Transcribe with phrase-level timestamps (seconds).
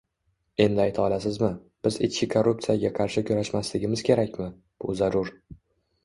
[0.63, 1.49] Endi ayta olasizmi,
[1.87, 4.47] biz ichki korruptsiyaga qarshi kurashmasligimiz kerakmi?
[4.85, 5.31] Bu zarur